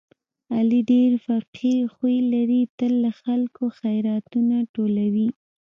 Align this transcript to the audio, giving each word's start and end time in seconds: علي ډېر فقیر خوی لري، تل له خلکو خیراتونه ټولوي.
علي 0.55 0.81
ډېر 0.91 1.11
فقیر 1.25 1.83
خوی 1.95 2.17
لري، 2.33 2.61
تل 2.77 2.93
له 3.03 3.11
خلکو 3.21 3.63
خیراتونه 3.79 4.55
ټولوي. 4.73 5.29